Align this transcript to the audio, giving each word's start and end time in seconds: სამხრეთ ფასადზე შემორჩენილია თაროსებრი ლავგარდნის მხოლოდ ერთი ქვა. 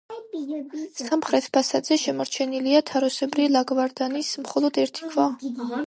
სამხრეთ 1.01 1.49
ფასადზე 1.57 1.99
შემორჩენილია 2.05 2.81
თაროსებრი 2.91 3.47
ლავგარდნის 3.57 4.35
მხოლოდ 4.47 4.85
ერთი 4.87 5.13
ქვა. 5.15 5.29